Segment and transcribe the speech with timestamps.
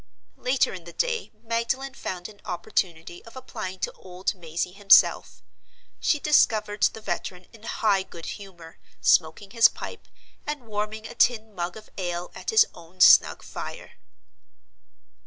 [0.39, 5.43] Later in the day Magdalen found an opportunity of applying to old Mazey himself.
[5.99, 10.07] She discovered the veteran in high good humor, smoking his pipe,
[10.47, 13.99] and warming a tin mug of ale at his own snug fire.